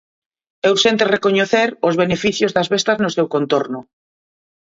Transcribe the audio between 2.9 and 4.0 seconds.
no seu contorno.